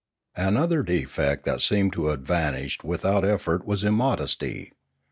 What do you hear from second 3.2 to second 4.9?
effort was immodesty.